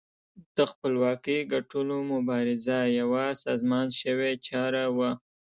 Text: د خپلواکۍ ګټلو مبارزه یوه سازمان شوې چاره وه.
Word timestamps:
د 0.55 0.57
خپلواکۍ 0.71 1.39
ګټلو 1.53 1.97
مبارزه 2.13 2.77
یوه 2.99 3.25
سازمان 3.43 3.87
شوې 4.01 4.31
چاره 4.47 4.83
وه. 4.97 5.11